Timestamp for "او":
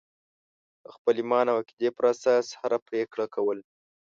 1.51-1.57